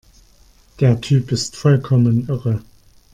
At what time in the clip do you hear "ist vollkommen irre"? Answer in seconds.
1.31-2.63